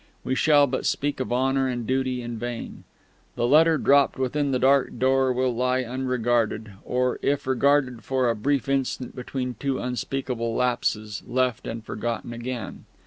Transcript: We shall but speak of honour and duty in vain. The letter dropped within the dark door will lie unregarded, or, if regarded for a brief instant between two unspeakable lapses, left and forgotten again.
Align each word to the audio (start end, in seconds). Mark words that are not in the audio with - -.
We 0.23 0.33
shall 0.33 0.65
but 0.65 0.87
speak 0.87 1.19
of 1.19 1.31
honour 1.31 1.67
and 1.67 1.85
duty 1.85 2.23
in 2.23 2.39
vain. 2.39 2.85
The 3.35 3.45
letter 3.45 3.77
dropped 3.77 4.17
within 4.17 4.49
the 4.51 4.57
dark 4.57 4.97
door 4.97 5.31
will 5.31 5.53
lie 5.53 5.83
unregarded, 5.83 6.73
or, 6.83 7.19
if 7.21 7.45
regarded 7.45 8.03
for 8.03 8.27
a 8.27 8.35
brief 8.35 8.67
instant 8.67 9.15
between 9.15 9.57
two 9.59 9.77
unspeakable 9.77 10.55
lapses, 10.55 11.21
left 11.27 11.67
and 11.67 11.85
forgotten 11.85 12.33
again. 12.33 12.85